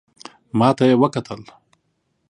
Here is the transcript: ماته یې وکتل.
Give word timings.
ماته 0.59 0.83
یې 0.89 0.95
وکتل. 1.01 1.41